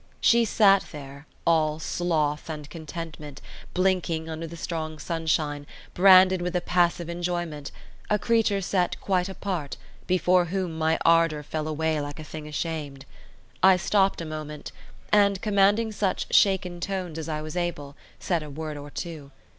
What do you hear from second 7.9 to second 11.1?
a creature set quite apart, before whom my